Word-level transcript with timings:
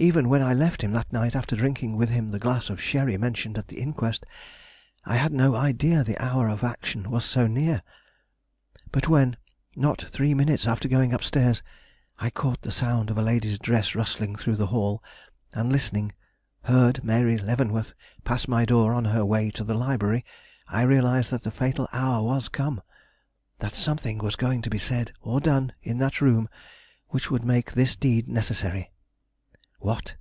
Even 0.00 0.28
when 0.28 0.42
I 0.42 0.54
left 0.54 0.82
him 0.84 0.92
that 0.92 1.12
night 1.12 1.34
after 1.34 1.56
drinking 1.56 1.96
with 1.96 2.08
him 2.08 2.30
the 2.30 2.38
glass 2.38 2.70
of 2.70 2.80
sherry 2.80 3.16
mentioned 3.18 3.58
at 3.58 3.66
the 3.66 3.80
inquest, 3.80 4.24
I 5.04 5.16
had 5.16 5.32
no 5.32 5.56
idea 5.56 6.04
the 6.04 6.16
hour 6.22 6.46
of 6.48 6.62
action 6.62 7.10
was 7.10 7.24
so 7.24 7.48
near. 7.48 7.82
But 8.92 9.08
when, 9.08 9.36
not 9.74 10.02
three 10.02 10.34
minutes 10.34 10.68
after 10.68 10.86
going 10.86 11.12
up 11.12 11.24
stairs, 11.24 11.64
I 12.20 12.30
caught 12.30 12.62
the 12.62 12.70
sound 12.70 13.10
of 13.10 13.18
a 13.18 13.22
lady's 13.22 13.58
dress 13.58 13.96
rustling 13.96 14.36
through 14.36 14.54
the 14.54 14.68
hall, 14.68 15.02
and 15.52 15.72
listening, 15.72 16.12
heard 16.62 17.02
Mary 17.02 17.36
Leavenworth 17.36 17.92
pass 18.22 18.46
my 18.46 18.64
door 18.64 18.92
on 18.94 19.06
her 19.06 19.24
way 19.24 19.50
to 19.50 19.64
the 19.64 19.74
library, 19.74 20.24
I 20.68 20.82
realized 20.82 21.32
that 21.32 21.42
the 21.42 21.50
fatal 21.50 21.88
hour 21.92 22.22
was 22.22 22.48
come; 22.48 22.82
that 23.58 23.74
something 23.74 24.18
was 24.18 24.36
going 24.36 24.62
to 24.62 24.70
be 24.70 24.78
said 24.78 25.12
or 25.22 25.40
done 25.40 25.72
in 25.82 25.98
that 25.98 26.20
room 26.20 26.48
which 27.08 27.32
would 27.32 27.42
make 27.44 27.72
this 27.72 27.96
deed 27.96 28.28
necessary. 28.28 28.92
What? 29.80 30.16